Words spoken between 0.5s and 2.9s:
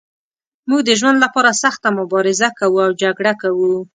موږ د ژوند لپاره سخته مبارزه کوو